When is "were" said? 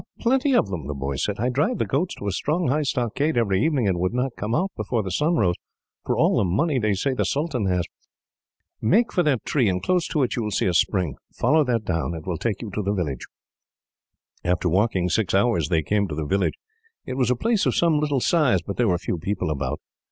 18.87-18.97